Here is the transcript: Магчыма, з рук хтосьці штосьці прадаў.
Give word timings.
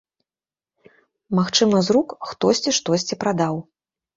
Магчыма, 1.39 1.75
з 1.89 1.99
рук 1.99 2.17
хтосьці 2.31 2.71
штосьці 2.79 3.21
прадаў. 3.25 3.55